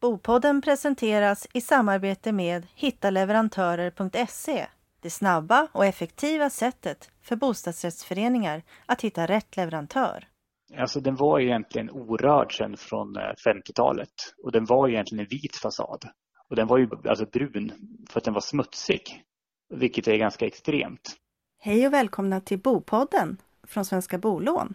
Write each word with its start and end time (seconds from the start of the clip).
Bopodden 0.00 0.60
presenteras 0.60 1.46
i 1.52 1.60
samarbete 1.60 2.32
med 2.32 2.66
hittaleverantörer.se. 2.74 4.66
Det 5.00 5.10
snabba 5.10 5.68
och 5.72 5.86
effektiva 5.86 6.50
sättet 6.50 7.10
för 7.22 7.36
bostadsrättsföreningar 7.36 8.62
att 8.86 9.02
hitta 9.02 9.26
rätt 9.26 9.56
leverantör. 9.56 10.28
Alltså 10.76 11.00
den 11.00 11.16
var 11.16 11.40
egentligen 11.40 11.90
orörd 11.90 12.56
sedan 12.56 12.76
från 12.76 13.16
50-talet 13.46 14.34
och 14.44 14.52
den 14.52 14.64
var 14.64 14.88
egentligen 14.88 15.24
en 15.24 15.28
vit 15.30 15.56
fasad. 15.56 16.04
Och 16.48 16.56
den 16.56 16.66
var 16.66 16.78
ju 16.78 16.88
alltså 17.08 17.26
brun 17.26 17.72
för 18.10 18.20
att 18.20 18.24
den 18.24 18.34
var 18.34 18.40
smutsig, 18.40 19.24
vilket 19.74 20.08
är 20.08 20.16
ganska 20.16 20.46
extremt. 20.46 21.16
Hej 21.60 21.86
och 21.86 21.92
välkomna 21.92 22.40
till 22.40 22.58
Bopodden 22.58 23.36
från 23.62 23.84
Svenska 23.84 24.18
Bolån. 24.18 24.74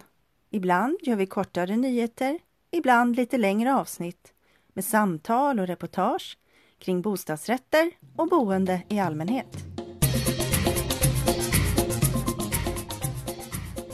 Ibland 0.50 0.98
gör 1.02 1.16
vi 1.16 1.26
kortare 1.26 1.76
nyheter, 1.76 2.38
ibland 2.70 3.16
lite 3.16 3.38
längre 3.38 3.74
avsnitt 3.74 4.33
med 4.74 4.84
samtal 4.84 5.60
och 5.60 5.66
reportage 5.66 6.38
kring 6.78 7.02
bostadsrätter 7.02 7.90
och 8.16 8.28
boende 8.28 8.82
i 8.88 8.98
allmänhet. 8.98 9.56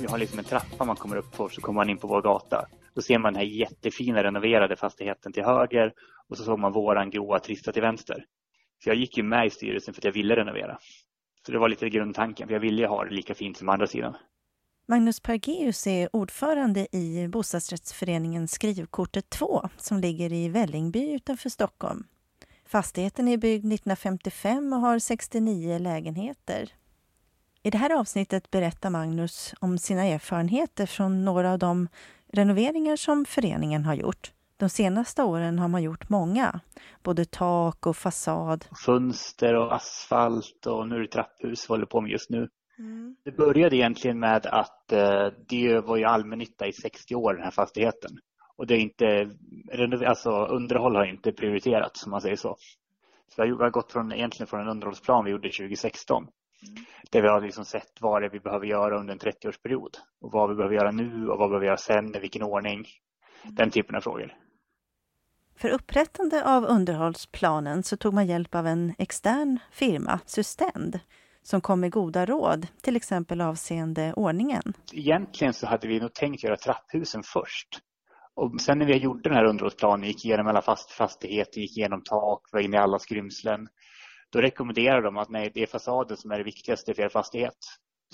Vi 0.00 0.06
har 0.06 0.18
liksom 0.18 0.38
en 0.38 0.44
trappa 0.44 0.84
man 0.84 0.96
kommer 0.96 1.16
upp 1.16 1.32
på 1.36 1.48
så 1.48 1.60
kommer 1.60 1.80
man 1.80 1.90
in 1.90 1.98
på 1.98 2.06
vår 2.06 2.22
gata. 2.22 2.66
Då 2.94 3.02
ser 3.02 3.18
man 3.18 3.32
den 3.32 3.40
här 3.40 3.48
jättefina 3.48 4.22
renoverade 4.22 4.76
fastigheten 4.76 5.32
till 5.32 5.44
höger 5.44 5.92
och 6.28 6.36
så 6.36 6.44
såg 6.44 6.58
man 6.58 6.72
våran 6.72 7.10
gråa 7.10 7.38
trista 7.38 7.72
till 7.72 7.82
vänster. 7.82 8.24
Så 8.84 8.88
jag 8.90 8.96
gick 8.96 9.16
ju 9.16 9.22
med 9.22 9.46
i 9.46 9.50
styrelsen 9.50 9.94
för 9.94 10.00
att 10.00 10.04
jag 10.04 10.12
ville 10.12 10.36
renovera. 10.36 10.78
Så 11.46 11.52
det 11.52 11.58
var 11.58 11.68
lite 11.68 11.90
grundtanken, 11.90 12.48
för 12.48 12.54
jag 12.54 12.60
ville 12.60 12.86
ha 12.86 13.04
det 13.04 13.14
lika 13.14 13.34
fint 13.34 13.56
som 13.56 13.68
andra 13.68 13.86
sidan. 13.86 14.16
Magnus 14.90 15.20
Pergeus 15.20 15.86
är 15.86 16.16
ordförande 16.16 16.96
i 16.96 17.28
bostadsrättsföreningen 17.28 18.48
Skrivkortet 18.48 19.30
2 19.30 19.68
som 19.76 19.98
ligger 19.98 20.32
i 20.32 20.48
Vällingby 20.48 21.12
utanför 21.12 21.48
Stockholm. 21.48 22.04
Fastigheten 22.66 23.28
är 23.28 23.36
byggd 23.36 23.64
1955 23.64 24.72
och 24.72 24.80
har 24.80 24.98
69 24.98 25.78
lägenheter. 25.78 26.72
I 27.62 27.70
det 27.70 27.78
här 27.78 27.98
avsnittet 28.00 28.50
berättar 28.50 28.90
Magnus 28.90 29.54
om 29.60 29.78
sina 29.78 30.04
erfarenheter 30.04 30.86
från 30.86 31.24
några 31.24 31.52
av 31.52 31.58
de 31.58 31.88
renoveringar 32.32 32.96
som 32.96 33.24
föreningen 33.24 33.84
har 33.84 33.94
gjort. 33.94 34.32
De 34.56 34.68
senaste 34.68 35.22
åren 35.22 35.58
har 35.58 35.68
man 35.68 35.82
gjort 35.82 36.08
många, 36.08 36.60
både 37.02 37.24
tak 37.24 37.86
och 37.86 37.96
fasad. 37.96 38.64
Fönster 38.86 39.54
och 39.54 39.74
asfalt 39.74 40.66
och 40.66 40.88
nu 40.88 40.96
är 40.96 41.00
det 41.00 41.06
trapphus 41.06 41.70
vi 41.70 41.72
håller 41.72 41.86
på 41.86 42.00
med 42.00 42.10
just 42.10 42.30
nu. 42.30 42.48
Mm. 42.80 43.16
Det 43.24 43.36
började 43.36 43.76
egentligen 43.76 44.20
med 44.20 44.46
att 44.46 44.92
eh, 44.92 45.26
det 45.48 45.80
var 45.80 45.96
ju 45.96 46.04
allmännytta 46.04 46.66
i 46.66 46.72
60 46.72 47.14
år 47.14 47.34
den 47.34 47.42
här 47.44 47.50
fastigheten. 47.50 48.10
Och 48.56 48.66
det 48.66 48.74
är 48.74 48.78
inte, 48.78 49.30
alltså 50.06 50.30
underhåll 50.30 50.96
har 50.96 51.04
inte 51.04 51.32
prioriterats 51.32 52.06
om 52.06 52.10
man 52.10 52.20
säger 52.20 52.36
så. 52.36 52.56
Så 53.28 53.42
vi 53.42 53.50
har 53.50 53.70
gått 53.70 53.92
från, 53.92 54.12
egentligen 54.12 54.46
från 54.46 54.60
en 54.60 54.68
underhållsplan 54.68 55.24
vi 55.24 55.30
gjorde 55.30 55.48
2016. 55.48 56.22
Mm. 56.22 56.84
Där 57.10 57.22
vi 57.22 57.28
har 57.28 57.40
liksom 57.40 57.64
sett 57.64 58.00
vad 58.00 58.22
det 58.22 58.26
är 58.26 58.30
vi 58.30 58.40
behöver 58.40 58.66
göra 58.66 59.00
under 59.00 59.12
en 59.12 59.18
30-årsperiod. 59.18 59.96
Och 60.20 60.32
vad 60.32 60.50
vi 60.50 60.56
behöver 60.56 60.74
göra 60.74 60.90
nu 60.90 61.28
och 61.28 61.38
vad 61.38 61.48
vi 61.48 61.50
behöver 61.50 61.66
göra 61.66 61.76
sen, 61.76 62.16
i 62.16 62.18
vilken 62.18 62.42
ordning. 62.42 62.86
Mm. 63.42 63.54
Den 63.54 63.70
typen 63.70 63.96
av 63.96 64.00
frågor. 64.00 64.34
För 65.56 65.68
upprättande 65.68 66.44
av 66.44 66.64
underhållsplanen 66.64 67.82
så 67.82 67.96
tog 67.96 68.14
man 68.14 68.26
hjälp 68.26 68.54
av 68.54 68.66
en 68.66 68.94
extern 68.98 69.58
firma, 69.72 70.20
Sustend, 70.26 71.00
som 71.42 71.60
kom 71.60 71.80
med 71.80 71.92
goda 71.92 72.26
råd, 72.26 72.66
till 72.82 72.96
exempel 72.96 73.40
avseende 73.40 74.12
ordningen. 74.16 74.62
Egentligen 74.92 75.54
så 75.54 75.66
hade 75.66 75.88
vi 75.88 76.00
nog 76.00 76.14
tänkt 76.14 76.42
göra 76.42 76.56
trapphusen 76.56 77.22
först. 77.22 77.68
Och 78.34 78.60
sen 78.60 78.78
när 78.78 78.86
vi 78.86 78.96
gjorde 78.96 79.28
den 79.28 79.36
här 79.38 79.44
underhållsplanen, 79.44 80.06
gick 80.06 80.24
igenom 80.24 80.46
alla 80.46 80.62
fast 80.62 80.90
fastigheter, 80.90 81.60
gick 81.60 81.76
igenom 81.76 82.02
tak, 82.04 82.42
var 82.52 82.60
inne 82.60 82.76
i 82.76 82.80
alla 82.80 82.98
skrymslen. 82.98 83.68
Då 84.32 84.40
rekommenderade 84.40 85.02
de 85.02 85.16
att 85.16 85.28
nej, 85.30 85.50
det 85.54 85.62
är 85.62 85.66
fasaden 85.66 86.16
som 86.16 86.30
är 86.30 86.38
det 86.38 86.44
viktigaste 86.44 86.94
för 86.94 87.02
er 87.02 87.08
fastighet. 87.08 87.58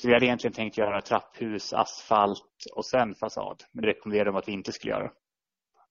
Så 0.01 0.09
vi 0.09 0.15
hade 0.15 0.27
egentligen 0.27 0.55
tänkt 0.55 0.79
göra 0.79 1.01
trapphus, 1.01 1.73
asfalt 1.73 2.67
och 2.75 2.85
sen 2.85 3.15
fasad. 3.15 3.63
Men 3.73 3.83
det 3.83 3.89
rekommenderade 3.89 4.31
de 4.31 4.37
att 4.37 4.49
vi 4.49 4.53
inte 4.53 4.73
skulle 4.73 4.93
göra. 4.93 5.11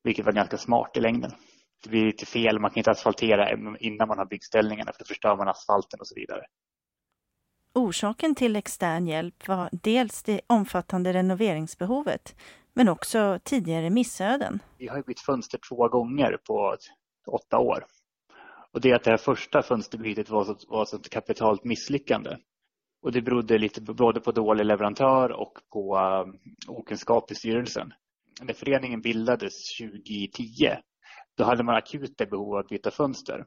Vilket 0.03 0.25
var 0.25 0.33
ganska 0.33 0.57
smart 0.57 0.97
i 0.97 0.99
längden. 0.99 1.31
Det 1.83 1.89
blir 1.89 2.05
lite 2.05 2.25
fel, 2.25 2.59
man 2.59 2.71
kan 2.71 2.77
inte 2.77 2.91
asfaltera 2.91 3.51
innan 3.79 4.07
man 4.07 4.17
har 4.17 4.25
byggställningarna 4.25 4.91
för 4.91 4.99
då 4.99 5.05
förstör 5.05 5.35
man 5.35 5.47
asfalten 5.47 5.99
och 5.99 6.07
så 6.07 6.15
vidare. 6.15 6.41
Orsaken 7.75 8.35
till 8.35 8.55
extern 8.55 9.07
hjälp 9.07 9.47
var 9.47 9.69
dels 9.71 10.23
det 10.23 10.41
omfattande 10.47 11.13
renoveringsbehovet, 11.13 12.35
men 12.73 12.89
också 12.89 13.39
tidigare 13.43 13.89
missöden. 13.89 14.59
Vi 14.77 14.87
har 14.87 15.01
bytt 15.01 15.19
fönster 15.19 15.59
två 15.69 15.87
gånger 15.87 16.37
på 16.47 16.77
åtta 17.27 17.57
år. 17.57 17.85
Och 18.71 18.81
det 18.81 18.93
att 18.93 19.03
det 19.03 19.09
här 19.09 19.17
första 19.17 19.61
fönsterbytet 19.61 20.29
var, 20.29 20.51
ett 20.51 20.63
var 20.67 20.85
så 20.85 20.95
ett 20.95 21.09
kapitalt 21.09 21.63
misslyckande. 21.63 22.37
Och 23.01 23.11
det 23.11 23.21
berodde 23.21 23.57
lite 23.57 23.81
både 23.81 24.19
på 24.19 24.31
dålig 24.31 24.65
leverantör 24.65 25.31
och 25.31 25.53
på 25.73 25.97
um, 25.97 26.39
okunskap 26.67 27.31
i 27.31 27.35
styrelsen. 27.35 27.93
När 28.41 28.53
föreningen 28.53 29.01
bildades 29.01 29.77
2010, 29.77 30.69
då 31.37 31.43
hade 31.43 31.63
man 31.63 31.75
akuta 31.75 32.25
behov 32.25 32.53
av 32.53 32.59
att 32.59 32.67
byta 32.67 32.91
fönster. 32.91 33.45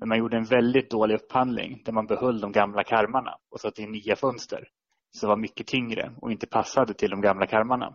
Men 0.00 0.08
man 0.08 0.18
gjorde 0.18 0.36
en 0.36 0.44
väldigt 0.44 0.90
dålig 0.90 1.14
upphandling 1.14 1.82
där 1.84 1.92
man 1.92 2.06
behöll 2.06 2.40
de 2.40 2.52
gamla 2.52 2.84
karmarna 2.84 3.34
och 3.50 3.60
satte 3.60 3.82
in 3.82 3.92
nya 3.92 4.16
fönster 4.16 4.68
som 5.10 5.28
var 5.28 5.36
mycket 5.36 5.66
tyngre 5.66 6.12
och 6.16 6.32
inte 6.32 6.46
passade 6.46 6.94
till 6.94 7.10
de 7.10 7.20
gamla 7.20 7.46
karmarna. 7.46 7.94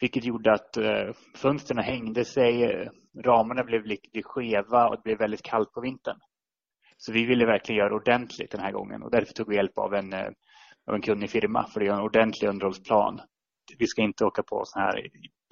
Vilket 0.00 0.24
gjorde 0.24 0.52
att 0.52 0.76
eh, 0.76 0.84
fönsterna 0.84 1.14
fönstren 1.36 1.78
hängde 1.78 2.24
sig, 2.24 2.64
eh, 2.64 2.88
ramarna 3.24 3.64
blev 3.64 3.84
lite 3.84 4.22
skeva 4.22 4.88
och 4.88 4.96
det 4.96 5.02
blev 5.02 5.18
väldigt 5.18 5.42
kallt 5.42 5.72
på 5.72 5.80
vintern. 5.80 6.16
Så 6.96 7.12
vi 7.12 7.26
ville 7.26 7.46
verkligen 7.46 7.78
göra 7.78 7.94
ordentligt 7.94 8.50
den 8.50 8.60
här 8.60 8.72
gången 8.72 9.02
och 9.02 9.10
därför 9.10 9.32
tog 9.32 9.48
vi 9.48 9.56
hjälp 9.56 9.78
av 9.78 9.94
en, 9.94 10.12
eh, 10.12 10.28
av 10.86 10.94
en 10.94 11.02
kunnig 11.02 11.30
firma 11.30 11.66
för 11.66 11.80
att 11.80 11.86
göra 11.86 11.96
en 11.96 12.04
ordentlig 12.04 12.48
underhållsplan. 12.48 13.20
Vi 13.78 13.86
ska 13.86 14.02
inte 14.02 14.24
åka 14.24 14.42
på 14.42 14.62
sådana 14.64 14.90
här, 14.90 15.08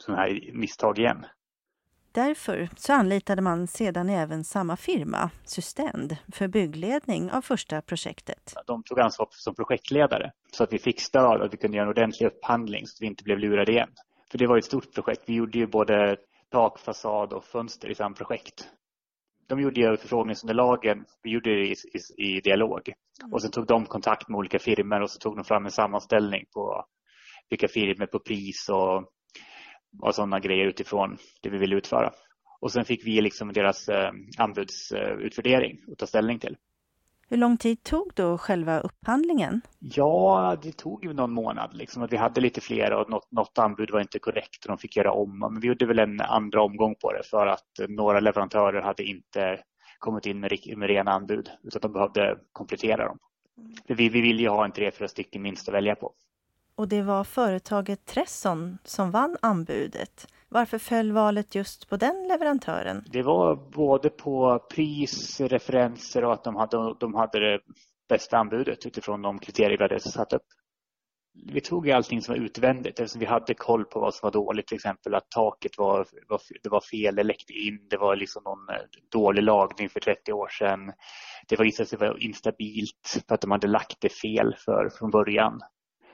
här 0.06 0.52
misstag 0.52 0.98
igen. 0.98 1.26
Därför 2.12 2.68
så 2.76 2.92
anlitade 2.92 3.42
man 3.42 3.66
sedan 3.66 4.08
även 4.08 4.44
samma 4.44 4.76
firma, 4.76 5.30
Sustend, 5.44 6.16
för 6.32 6.48
byggledning 6.48 7.30
av 7.30 7.42
första 7.42 7.82
projektet. 7.82 8.54
De 8.66 8.82
tog 8.82 9.00
ansvar 9.00 9.28
som 9.30 9.54
projektledare 9.54 10.32
så 10.52 10.64
att 10.64 10.72
vi 10.72 10.78
fick 10.78 11.00
stöd 11.00 11.40
och 11.40 11.46
att 11.46 11.52
vi 11.52 11.56
kunde 11.56 11.76
göra 11.76 11.86
en 11.86 11.90
ordentlig 11.90 12.26
upphandling 12.26 12.86
så 12.86 12.96
att 12.96 13.02
vi 13.02 13.06
inte 13.06 13.24
blev 13.24 13.38
lurade 13.38 13.72
igen. 13.72 13.88
För 14.30 14.38
det 14.38 14.46
var 14.46 14.58
ett 14.58 14.64
stort 14.64 14.94
projekt. 14.94 15.22
Vi 15.26 15.34
gjorde 15.34 15.58
ju 15.58 15.66
både 15.66 16.16
tak, 16.50 16.78
fasad 16.78 17.32
och 17.32 17.44
fönster 17.44 17.90
i 17.90 17.94
samma 17.94 18.14
projekt. 18.14 18.68
De 19.48 19.60
gjorde 19.60 19.80
ju 19.80 19.96
förfrågningsunderlagen, 19.96 21.04
vi 21.22 21.30
gjorde 21.30 21.50
det 21.50 21.66
i, 21.66 21.74
i, 22.18 22.36
i 22.36 22.40
dialog. 22.40 22.92
Mm. 23.22 23.32
Och 23.32 23.42
sen 23.42 23.50
tog 23.50 23.66
de 23.66 23.86
kontakt 23.86 24.28
med 24.28 24.38
olika 24.38 24.58
firmor 24.58 25.00
och 25.00 25.10
så 25.10 25.18
tog 25.18 25.36
de 25.36 25.44
fram 25.44 25.64
en 25.64 25.70
sammanställning 25.70 26.44
på 26.54 26.84
vilka 27.50 27.68
firmor 27.68 28.06
på 28.06 28.18
pris 28.18 28.68
och 28.68 29.04
och 30.02 30.14
sådana 30.14 30.40
grejer 30.40 30.66
utifrån 30.66 31.18
det 31.42 31.50
vi 31.50 31.58
ville 31.58 31.76
utföra. 31.76 32.12
Och 32.60 32.72
sen 32.72 32.84
fick 32.84 33.06
vi 33.06 33.20
liksom 33.20 33.52
deras 33.52 33.88
eh, 33.88 34.10
anbudsutvärdering 34.38 35.78
att 35.92 35.98
ta 35.98 36.06
ställning 36.06 36.38
till. 36.38 36.56
Hur 37.30 37.36
lång 37.36 37.56
tid 37.56 37.82
tog 37.82 38.12
då 38.14 38.38
själva 38.38 38.80
upphandlingen? 38.80 39.60
Ja, 39.78 40.56
det 40.62 40.72
tog 40.72 41.04
ju 41.04 41.12
någon 41.12 41.32
månad. 41.32 41.74
Liksom, 41.74 42.02
att 42.02 42.12
vi 42.12 42.16
hade 42.16 42.40
lite 42.40 42.60
fler 42.60 42.92
och 42.92 43.10
något, 43.10 43.32
något 43.32 43.58
anbud 43.58 43.90
var 43.90 44.00
inte 44.00 44.18
korrekt 44.18 44.64
och 44.64 44.68
de 44.68 44.78
fick 44.78 44.96
göra 44.96 45.12
om. 45.12 45.38
Men 45.38 45.60
vi 45.60 45.68
gjorde 45.68 45.86
väl 45.86 45.98
en 45.98 46.20
andra 46.20 46.62
omgång 46.62 46.94
på 46.94 47.12
det 47.12 47.22
för 47.22 47.46
att 47.46 47.88
några 47.88 48.20
leverantörer 48.20 48.82
hade 48.82 49.04
inte 49.04 49.60
kommit 49.98 50.26
in 50.26 50.40
med, 50.40 50.58
med 50.76 50.88
rena 50.88 51.10
anbud 51.10 51.50
utan 51.62 51.80
de 51.80 51.92
behövde 51.92 52.38
komplettera 52.52 53.06
dem. 53.06 53.18
För 53.86 53.94
vi, 53.94 54.08
vi 54.08 54.20
vill 54.20 54.40
ju 54.40 54.48
ha 54.48 54.64
en 54.64 54.72
tre, 54.72 54.90
fyra 54.90 55.08
stycken 55.08 55.42
minst 55.42 55.68
att 55.68 55.74
välja 55.74 55.94
på. 55.94 56.12
Och 56.78 56.88
det 56.88 57.02
var 57.02 57.24
företaget 57.24 58.06
Tresson 58.06 58.78
som 58.84 59.10
vann 59.10 59.36
anbudet. 59.42 60.26
Varför 60.48 60.78
föll 60.78 61.12
valet 61.12 61.54
just 61.54 61.88
på 61.88 61.96
den 61.96 62.28
leverantören? 62.28 63.04
Det 63.12 63.22
var 63.22 63.56
både 63.56 64.10
på 64.10 64.58
pris, 64.74 65.40
referenser 65.40 66.24
och 66.24 66.32
att 66.32 66.44
de 66.44 66.56
hade, 66.56 66.94
de 67.00 67.14
hade 67.14 67.40
det 67.40 67.60
bästa 68.08 68.38
anbudet 68.38 68.86
utifrån 68.86 69.22
de 69.22 69.38
kriterier 69.38 69.78
vi 69.78 69.84
hade 69.84 70.00
satt 70.00 70.32
upp. 70.32 70.46
Vi 71.52 71.60
tog 71.60 71.90
allting 71.90 72.22
som 72.22 72.34
var 72.34 72.40
utvändigt 72.44 73.00
eftersom 73.00 73.20
vi 73.20 73.26
hade 73.26 73.54
koll 73.54 73.84
på 73.84 74.00
vad 74.00 74.14
som 74.14 74.26
var 74.26 74.32
dåligt. 74.32 74.66
Till 74.66 74.76
exempel 74.76 75.14
att 75.14 75.30
taket 75.30 75.78
var, 75.78 76.06
var, 76.28 76.40
det 76.62 76.68
var 76.68 76.80
fel, 76.80 77.14
det 77.14 77.22
läckte 77.22 77.52
in, 77.52 77.88
det 77.90 77.96
var 77.96 78.16
liksom 78.16 78.42
någon 78.44 78.68
eh, 78.68 78.82
dålig 79.12 79.42
lagning 79.42 79.88
för 79.88 80.00
30 80.00 80.32
år 80.32 80.48
sedan. 80.48 80.92
Det 81.48 81.60
visade 81.60 81.88
sig 81.88 81.98
vara 81.98 82.18
instabilt 82.18 83.22
för 83.28 83.34
att 83.34 83.40
de 83.40 83.50
hade 83.50 83.66
lagt 83.66 84.00
det 84.00 84.12
fel 84.12 84.54
för, 84.64 84.90
från 84.98 85.10
början. 85.10 85.60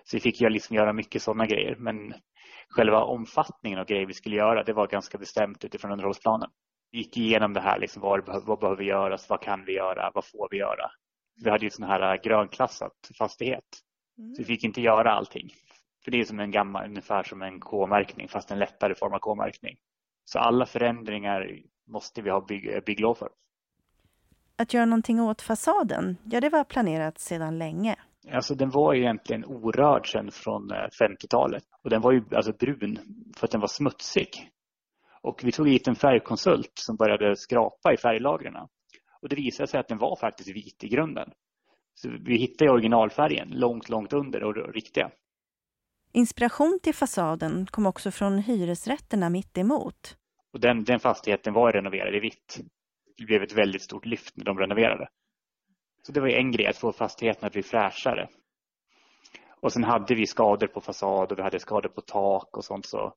Så 0.05 0.17
vi 0.17 0.21
fick 0.21 0.41
ju 0.41 0.49
liksom 0.49 0.77
göra 0.77 0.93
mycket 0.93 1.23
sådana 1.23 1.47
grejer. 1.47 1.77
Men 1.79 2.15
själva 2.69 3.05
omfattningen 3.05 3.79
av 3.79 3.87
grejer 3.87 4.07
vi 4.07 4.15
skulle 4.15 4.37
göra, 4.37 4.65
det 4.65 4.73
var 4.73 4.87
ganska 4.87 5.19
bestämt 5.19 5.65
utifrån 5.65 5.93
underhållsplanen. 5.93 6.51
Vi 6.91 6.99
gick 6.99 7.17
igenom 7.17 7.53
det 7.53 7.61
här, 7.61 7.79
liksom, 7.79 8.03
vad, 8.03 8.45
vad 8.45 8.61
behöver 8.61 8.85
göras, 8.85 9.29
vad 9.29 9.43
kan 9.43 9.65
vi 9.65 9.73
göra, 9.73 10.11
vad 10.15 10.25
får 10.25 10.49
vi 10.51 10.57
göra? 10.57 10.91
Vi 11.45 11.51
hade 11.51 11.65
ju 11.65 11.71
sån 11.71 11.87
här 11.87 12.23
grönklassat 12.25 12.93
fastighet. 13.19 13.65
Mm. 14.19 14.35
Så 14.35 14.43
vi 14.43 14.45
fick 14.45 14.65
inte 14.65 14.81
göra 14.81 15.13
allting. 15.13 15.51
För 16.05 16.11
det 16.11 16.21
är 16.21 16.25
som 16.25 16.41
en 16.41 16.51
gammal, 16.51 16.87
ungefär 16.87 17.23
som 17.23 17.43
en 17.43 17.61
K-märkning 17.61 18.29
fast 18.29 18.51
en 18.51 18.59
lättare 18.59 18.95
form 18.95 19.13
av 19.13 19.19
K-märkning. 19.19 19.77
Så 20.25 20.39
alla 20.39 20.67
förändringar 20.67 21.59
måste 21.87 22.23
vi 22.23 22.31
ha 22.31 22.41
bygg, 22.41 22.85
bygglov 22.87 23.15
för. 23.15 23.29
Att 24.57 24.75
göra 24.75 24.85
någonting 24.85 25.21
åt 25.21 25.43
fasaden, 25.43 26.17
ja 26.25 26.41
det 26.41 26.49
var 26.49 26.65
planerat 26.65 27.19
sedan 27.19 27.59
länge. 27.59 27.97
Alltså 28.33 28.55
den 28.55 28.71
var 28.71 28.95
egentligen 28.95 29.45
orörd 29.45 30.13
sedan 30.13 30.31
från 30.31 30.71
50-talet 31.01 31.65
och 31.83 31.91
den 31.91 32.01
var 32.01 32.13
ju 32.13 32.23
alltså 32.35 32.53
brun 32.53 32.99
för 33.37 33.47
att 33.47 33.51
den 33.51 33.61
var 33.61 33.69
smutsig. 33.69 34.29
Och 35.23 35.41
vi 35.45 35.53
tog 35.53 35.69
hit 35.69 35.89
en 35.89 35.95
färgkonsult 35.95 36.73
som 36.75 36.97
började 36.97 37.37
skrapa 37.37 37.93
i 37.93 37.97
färglagren. 37.97 38.57
Och 39.23 39.29
det 39.29 39.37
visade 39.37 39.67
sig 39.67 39.81
att 39.81 39.89
den 39.89 39.99
var 39.99 40.17
faktiskt 40.17 40.49
vit 40.49 40.85
i 40.85 40.89
grunden. 40.89 41.31
Så 41.95 42.11
vi 42.25 42.37
hittade 42.37 42.71
originalfärgen 42.71 43.49
långt, 43.49 43.89
långt 43.89 44.13
under 44.13 44.45
och 44.45 44.75
riktiga. 44.75 45.11
Inspiration 46.13 46.79
till 46.83 46.95
fasaden 46.95 47.67
kom 47.71 47.87
också 47.87 48.11
från 48.11 48.39
hyresrätterna 48.39 49.31
mitt 49.31 49.59
emot. 49.59 50.17
Och 50.53 50.61
den, 50.61 50.85
den 50.85 51.01
fastigheten 51.01 51.53
var 51.53 51.73
renoverad 51.73 52.15
i 52.15 52.21
vitt. 52.21 52.61
Det 53.17 53.25
blev 53.25 53.43
ett 53.43 53.53
väldigt 53.53 53.83
stort 53.83 54.07
lyft 54.07 54.37
när 54.37 54.45
de 54.45 54.59
renoverade. 54.59 55.09
Så 56.07 56.13
det 56.13 56.21
var 56.21 56.29
en 56.29 56.51
grej, 56.51 56.67
att 56.67 56.77
få 56.77 56.93
fastigheten 56.93 57.47
att 57.47 57.53
bli 57.53 57.63
fräschare. 57.63 58.29
Och 59.61 59.73
sen 59.73 59.85
hade 59.85 60.15
vi 60.15 60.27
skador 60.27 60.67
på 60.67 60.81
fasad 60.81 61.33
och 61.33 61.39
vi 61.39 61.43
hade 61.43 61.59
skador 61.59 61.89
på 61.89 62.01
tak 62.01 62.57
och 62.57 62.65
sånt. 62.65 62.87
Så. 62.87 63.15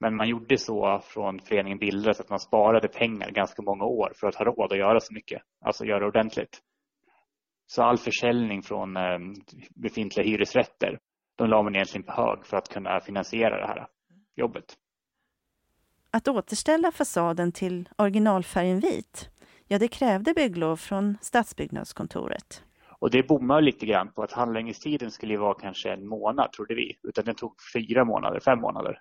Men 0.00 0.16
man 0.16 0.28
gjorde 0.28 0.58
så 0.58 1.00
från 1.04 1.40
föreningen 1.40 1.78
bildades 1.78 2.20
att 2.20 2.30
man 2.30 2.40
sparade 2.40 2.88
pengar 2.88 3.30
ganska 3.30 3.62
många 3.62 3.84
år 3.84 4.12
för 4.16 4.26
att 4.26 4.34
ha 4.34 4.44
råd 4.44 4.72
att 4.72 4.78
göra 4.78 5.00
så 5.00 5.14
mycket. 5.14 5.42
Alltså 5.60 5.84
göra 5.84 6.06
ordentligt. 6.06 6.60
Så 7.66 7.82
all 7.82 7.98
försäljning 7.98 8.62
från 8.62 8.96
eh, 8.96 9.18
befintliga 9.74 10.26
hyresrätter, 10.26 10.98
de 11.36 11.48
la 11.48 11.62
man 11.62 11.74
egentligen 11.74 12.02
på 12.06 12.12
hög 12.12 12.46
för 12.46 12.56
att 12.56 12.68
kunna 12.68 13.00
finansiera 13.00 13.60
det 13.60 13.66
här 13.66 13.86
jobbet. 14.36 14.64
Att 16.10 16.28
återställa 16.28 16.92
fasaden 16.92 17.52
till 17.52 17.88
originalfärgen 17.98 18.80
vit, 18.80 19.30
ja 19.68 19.78
det 19.78 19.88
krävde 19.88 20.34
bygglov 20.34 20.76
från 20.76 21.18
Stadsbyggnadskontoret. 21.20 22.64
Och 23.00 23.10
det 23.10 23.28
bommade 23.28 23.60
lite 23.60 23.86
grann 23.86 24.12
på 24.12 24.22
att 24.22 24.32
handläggningstiden 24.32 25.10
skulle 25.10 25.36
vara 25.36 25.54
kanske 25.54 25.92
en 25.92 26.08
månad 26.08 26.52
trodde 26.52 26.74
vi, 26.74 26.98
utan 27.02 27.24
den 27.24 27.34
tog 27.34 27.54
fyra 27.74 28.04
månader, 28.04 28.40
fem 28.40 28.60
månader 28.60 29.00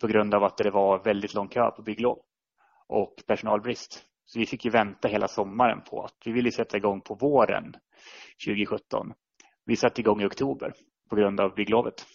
på 0.00 0.06
grund 0.06 0.34
av 0.34 0.44
att 0.44 0.56
det 0.56 0.70
var 0.70 0.98
väldigt 1.04 1.34
lång 1.34 1.48
kö 1.48 1.70
på 1.70 1.82
bygglov 1.82 2.18
och 2.86 3.14
personalbrist. 3.26 4.04
Så 4.26 4.38
vi 4.38 4.46
fick 4.46 4.64
ju 4.64 4.70
vänta 4.70 5.08
hela 5.08 5.28
sommaren 5.28 5.80
på 5.90 6.04
att 6.04 6.16
vi 6.24 6.32
ville 6.32 6.52
sätta 6.52 6.76
igång 6.76 7.00
på 7.00 7.14
våren 7.14 7.76
2017. 8.46 9.12
Vi 9.64 9.76
satte 9.76 10.00
igång 10.00 10.22
i 10.22 10.26
oktober 10.26 10.72
på 11.10 11.16
grund 11.16 11.40
av 11.40 11.54
bygglovet. 11.54 12.06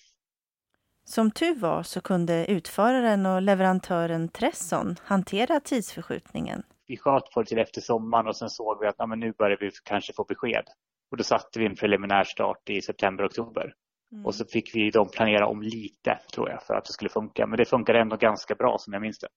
Som 1.05 1.31
tur 1.31 1.55
var 1.55 1.83
så 1.83 2.01
kunde 2.01 2.45
utföraren 2.51 3.25
och 3.25 3.41
leverantören 3.41 4.29
Tresson 4.29 4.95
hantera 5.03 5.59
tidsförskjutningen. 5.59 6.63
Vi 6.93 6.97
sköt 6.97 7.31
på 7.31 7.41
det 7.41 7.47
till 7.47 7.59
efter 7.59 7.81
sommaren 7.81 8.27
och 8.27 8.35
sen 8.35 8.49
såg 8.49 8.81
vi 8.81 8.87
att 8.87 8.95
ja, 8.97 9.05
men 9.05 9.19
nu 9.19 9.33
börjar 9.37 9.57
vi 9.59 9.71
kanske 9.83 10.13
få 10.13 10.23
besked. 10.23 10.63
Och 11.11 11.17
då 11.17 11.23
satte 11.23 11.59
vi 11.59 11.65
en 11.65 11.75
preliminär 11.75 12.23
start 12.23 12.69
i 12.69 12.81
september-oktober. 12.81 13.73
Mm. 14.11 14.25
Och 14.25 14.35
så 14.35 14.45
fick 14.45 14.75
vi 14.75 14.89
dem 14.89 15.09
planera 15.09 15.47
om 15.47 15.61
lite, 15.61 16.19
tror 16.33 16.49
jag, 16.49 16.63
för 16.63 16.73
att 16.73 16.85
det 16.85 16.93
skulle 16.93 17.09
funka. 17.09 17.47
Men 17.47 17.57
det 17.57 17.65
funkade 17.65 17.99
ändå 17.99 18.15
ganska 18.15 18.55
bra 18.55 18.77
som 18.77 18.93
jag 18.93 19.01
minns 19.01 19.19
det. 19.19 19.27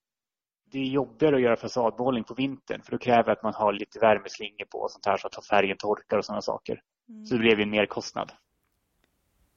Det 0.72 0.78
är 0.78 0.84
jobbigare 0.84 1.36
att 1.36 1.42
göra 1.42 1.56
fasadmålning 1.56 2.24
på 2.24 2.34
vintern 2.34 2.82
för 2.82 2.92
då 2.92 2.98
kräver 2.98 3.32
att 3.32 3.42
man 3.42 3.54
har 3.54 3.72
lite 3.72 3.98
värmeslingor 3.98 4.64
på 4.72 4.78
och 4.78 4.90
sånt 4.90 5.06
här 5.06 5.16
så 5.16 5.26
att 5.26 5.46
färgen 5.46 5.76
torkar 5.76 6.18
och 6.18 6.24
sådana 6.24 6.42
saker. 6.42 6.80
Mm. 7.08 7.26
Så 7.26 7.34
det 7.34 7.40
blev 7.40 7.60
en 7.60 7.70
merkostnad. 7.70 8.32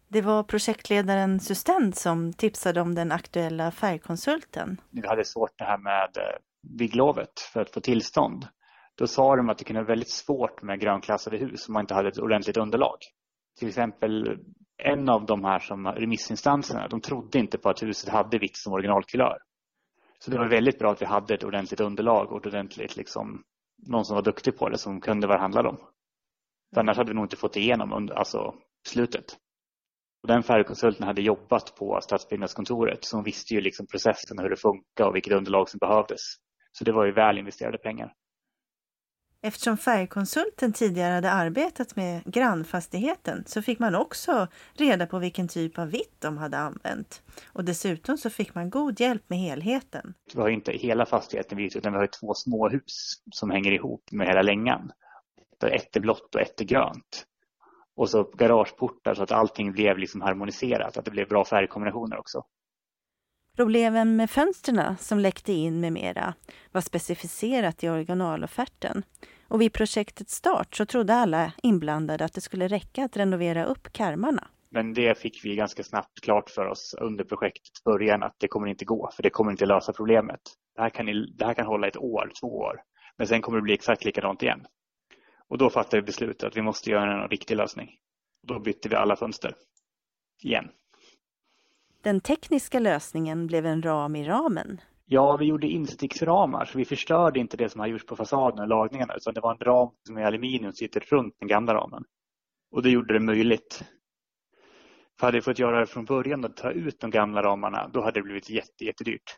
Det 0.08 0.22
var 0.22 0.44
projektledaren 0.44 1.40
Sustent 1.40 1.96
som 1.96 2.34
tipsade 2.34 2.82
om 2.82 2.96
den 2.96 3.12
aktuella 3.12 3.72
färgkonsulten. 3.72 4.82
Vi 4.90 5.08
hade 5.08 5.26
svårt 5.26 5.58
det 5.58 5.64
här 5.64 5.78
med 5.78 6.18
eh, 6.18 6.38
bygglovet 6.62 7.40
för 7.54 7.62
att 7.62 7.74
få 7.74 7.80
tillstånd. 7.80 8.48
Då 8.96 9.08
sa 9.08 9.36
de 9.36 9.50
att 9.50 9.58
det 9.58 9.64
kunde 9.64 9.82
vara 9.82 9.88
väldigt 9.88 10.12
svårt 10.12 10.62
med 10.62 10.80
grönklassade 10.80 11.38
hus 11.38 11.68
om 11.68 11.74
man 11.74 11.84
inte 11.84 11.94
hade 11.94 12.10
ett 12.10 12.20
ordentligt 12.20 12.58
underlag. 12.58 12.98
Till 13.60 13.68
exempel 13.68 14.40
en 14.84 15.10
av 15.10 15.26
de 15.26 15.44
här 15.44 15.60
som 15.60 15.88
remissinstanserna, 15.88 16.88
de 16.88 17.02
trodde 17.02 17.40
inte 17.40 17.58
på 17.58 17.70
att 17.70 17.84
huset 17.84 18.10
hade 18.10 18.40
vitt 18.40 18.58
som 18.58 18.74
originalkulör. 18.74 19.38
Så 20.20 20.32
det 20.32 20.38
var 20.38 20.50
väldigt 20.50 20.80
bra 20.80 20.92
att 20.92 21.02
vi 21.02 21.06
hade 21.06 21.34
ett 21.34 21.44
ordentligt 21.44 21.80
underlag 21.80 22.32
och 22.32 22.46
ordentligt 22.46 22.98
liksom, 22.98 23.44
någon 23.88 24.06
som 24.06 24.16
var 24.16 24.24
duktig 24.24 24.58
på 24.58 24.70
det 24.70 24.78
som 24.78 25.02
kunde 25.02 25.28
vad 25.28 25.36
det 25.36 25.42
handlade 25.42 25.70
om. 25.70 25.78
För 26.74 26.82
annars 26.82 26.98
hade 26.98 27.10
vi 27.10 27.16
nog 27.16 27.26
inte 27.26 27.36
fått 27.36 27.56
igenom 27.56 27.94
under, 27.94 28.16
alltså, 28.16 28.54
slutet. 28.88 29.26
Och 30.22 30.28
den 30.28 30.44
färgkonsulten 30.44 31.08
hade 31.08 31.22
jobbat 31.22 31.76
på 31.76 32.00
stadsbyggnadskontoret 32.02 33.06
så 33.06 33.18
hon 33.18 33.24
visste 33.24 33.54
ju 33.54 33.62
liksom 33.62 33.88
processen 33.88 34.38
och 34.38 34.44
hur 34.44 34.50
det 34.50 34.62
funkar 34.62 35.06
och 35.06 35.16
vilket 35.16 35.34
underlag 35.34 35.70
som 35.70 35.78
behövdes. 35.78 36.22
Så 36.72 36.84
det 36.84 36.92
var 36.92 37.06
ju 37.06 37.12
väl 37.12 37.38
investerade 37.38 37.78
pengar. 37.78 38.14
Eftersom 39.42 39.78
färgkonsulten 39.78 40.74
tidigare 40.74 41.14
hade 41.14 41.32
arbetat 41.32 41.96
med 41.96 42.24
grannfastigheten 42.26 43.44
så 43.46 43.62
fick 43.62 43.80
man 43.80 43.96
också 43.96 44.48
reda 44.74 45.06
på 45.06 45.20
vilken 45.20 45.48
typ 45.48 45.80
av 45.80 45.90
vitt 45.90 46.16
de 46.20 46.38
hade 46.38 46.58
använt. 46.58 47.24
Och 47.54 47.66
dessutom 47.66 48.18
så 48.18 48.30
fick 48.30 48.56
man 48.56 48.70
god 48.70 49.00
hjälp 49.00 49.24
med 49.28 49.40
helheten. 49.40 50.14
Vi 50.34 50.42
har 50.42 50.50
inte 50.50 50.72
hela 50.72 51.06
fastigheten 51.06 51.58
vit 51.58 51.76
utan 51.76 51.94
vi 51.94 52.00
har 52.00 52.08
två 52.08 52.34
små 52.34 52.70
hus 52.70 53.22
som 53.32 53.50
hänger 53.50 53.72
ihop 53.72 54.12
med 54.12 54.28
hela 54.28 54.42
längan. 54.42 54.92
Ett 55.64 55.96
är 55.96 56.00
blått 56.00 56.36
och 56.36 56.42
ett 56.42 56.62
är 56.62 56.66
grönt. 56.66 57.26
Och 57.96 58.10
så 58.10 58.24
garageportar 58.24 59.14
så 59.14 59.24
att 59.24 59.32
allting 59.32 59.72
blev 59.72 59.98
liksom 59.98 60.22
harmoniserat, 60.22 60.98
att 60.98 61.06
det 61.06 61.12
blev 61.12 61.28
bra 61.28 61.46
färgkombinationer 61.46 62.18
också. 62.18 62.44
Problemen 63.56 64.16
med 64.16 64.30
fönstren 64.30 64.98
som 64.98 65.20
läckte 65.20 65.54
in 65.54 65.80
med 65.80 65.94
mera 65.94 66.34
var 66.72 66.82
specificerat 66.82 67.84
i 67.84 67.90
originalofferten. 67.90 69.04
Och 69.48 69.62
vid 69.62 69.74
projektets 69.74 70.34
start 70.34 70.76
så 70.76 70.86
trodde 70.86 71.14
alla 71.14 71.52
inblandade 71.64 72.26
att 72.26 72.34
det 72.34 72.42
skulle 72.42 72.68
räcka 72.68 73.04
att 73.04 73.18
renovera 73.18 73.66
upp 73.66 73.94
karmarna. 73.94 74.48
Men 74.72 74.94
det 74.94 75.18
fick 75.18 75.46
vi 75.46 75.56
ganska 75.56 75.84
snabbt 75.84 76.22
klart 76.22 76.50
för 76.50 76.66
oss 76.66 76.96
under 77.02 77.24
projektets 77.24 77.84
början 77.84 78.24
att 78.24 78.36
det 78.38 78.48
kommer 78.48 78.68
inte 78.68 78.86
gå, 78.86 79.12
för 79.16 79.24
det 79.24 79.30
kommer 79.30 79.52
inte 79.52 79.66
lösa 79.66 79.94
problemet. 79.94 80.40
Det 80.76 80.82
här 80.82 80.90
kan, 80.90 81.06
det 81.06 81.46
här 81.46 81.54
kan 81.54 81.66
hålla 81.66 81.88
ett 81.88 81.98
år, 81.98 82.32
två 82.40 82.48
år, 82.48 82.82
men 83.18 83.28
sen 83.28 83.42
kommer 83.42 83.58
det 83.58 83.62
bli 83.62 83.74
exakt 83.74 84.06
likadant 84.06 84.44
igen. 84.44 84.66
Och 85.48 85.58
då 85.58 85.70
fattade 85.70 86.02
vi 86.02 86.06
beslutet 86.06 86.44
att 86.44 86.58
vi 86.58 86.62
måste 86.62 86.90
göra 86.90 87.24
en 87.24 87.30
riktig 87.30 87.58
lösning. 87.58 87.90
Då 88.48 88.60
bytte 88.60 88.90
vi 88.90 88.96
alla 88.96 89.16
fönster. 89.16 89.54
Igen. 90.44 90.70
Den 92.04 92.22
tekniska 92.22 92.80
lösningen 92.80 93.48
blev 93.48 93.66
en 93.66 93.82
ram 93.82 94.16
i 94.16 94.28
ramen. 94.28 94.82
Ja, 95.06 95.38
vi 95.38 95.46
gjorde 95.46 95.68
insticksramar 95.68 96.66
så 96.66 96.78
vi 96.78 96.86
förstörde 96.86 97.40
inte 97.40 97.58
det 97.58 97.70
som 97.70 97.80
har 97.80 97.88
gjorts 97.88 98.06
på 98.06 98.16
fasaden 98.16 98.60
och 98.60 98.68
lagningarna 98.68 99.16
utan 99.16 99.34
det 99.34 99.42
var 99.42 99.52
en 99.52 99.60
ram 99.60 99.90
som 100.08 100.18
är 100.18 100.22
aluminium 100.22 100.72
som 100.72 100.78
sitter 100.78 101.00
runt 101.00 101.36
den 101.40 101.48
gamla 101.48 101.74
ramen. 101.74 102.04
Och 102.72 102.84
det 102.84 102.90
gjorde 102.90 103.14
det 103.14 103.20
möjligt. 103.20 103.84
För 105.20 105.28
hade 105.28 105.38
vi 105.38 105.42
fått 105.42 105.60
göra 105.60 105.80
det 105.80 105.86
från 105.86 106.06
början 106.06 106.46
och 106.46 106.56
ta 106.56 106.72
ut 106.72 107.00
de 107.00 107.12
gamla 107.12 107.44
ramarna 107.44 107.88
då 107.88 108.02
hade 108.02 108.20
det 108.20 108.24
blivit 108.24 108.50
jätte, 108.50 108.86
jättedyrt. 108.86 109.30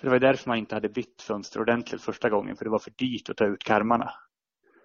Så 0.00 0.06
det 0.06 0.10
var 0.10 0.18
därför 0.18 0.48
man 0.48 0.58
inte 0.58 0.74
hade 0.74 0.88
bytt 0.88 1.22
fönster 1.22 1.60
ordentligt 1.60 2.02
första 2.02 2.30
gången 2.30 2.56
för 2.56 2.64
det 2.64 2.70
var 2.70 2.78
för 2.78 2.92
dyrt 2.98 3.30
att 3.30 3.36
ta 3.36 3.46
ut 3.46 3.64
karmarna. 3.64 4.10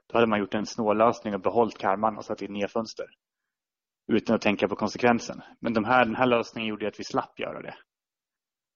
Då 0.08 0.18
hade 0.18 0.28
man 0.28 0.40
gjort 0.40 0.54
en 0.54 0.66
snållösning 0.66 1.34
och 1.34 1.42
behållit 1.42 1.78
karmarna 1.78 2.18
och 2.18 2.26
satt 2.26 2.42
in 2.42 2.54
nya 2.54 2.68
fönster 2.68 3.06
utan 4.10 4.36
att 4.36 4.42
tänka 4.42 4.68
på 4.68 4.76
konsekvensen. 4.76 5.42
Men 5.60 5.74
de 5.74 5.86
här, 5.86 6.06
den 6.06 6.16
här 6.16 6.26
lösningen 6.26 6.70
gjorde 6.70 6.88
att 6.88 7.00
vi 7.00 7.04
slapp 7.04 7.40
göra 7.40 7.62
det. 7.62 7.76